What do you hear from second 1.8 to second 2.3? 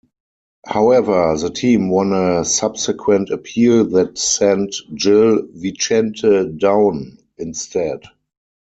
won